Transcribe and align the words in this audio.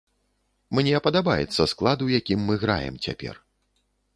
Мне 0.77 1.01
падабаецца 1.07 1.61
склад, 1.73 1.97
у 2.07 2.09
якім 2.19 2.39
мы 2.51 2.59
граем 2.65 2.95
цяпер. 3.09 3.35